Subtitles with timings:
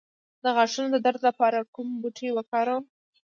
[0.43, 2.85] د غاښونو د درد لپاره کوم بوټی وکاروم؟